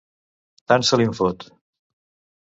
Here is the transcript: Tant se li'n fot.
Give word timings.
Tant 0.71 0.85
se 0.89 0.99
li'n 1.01 1.13
fot. 1.19 1.45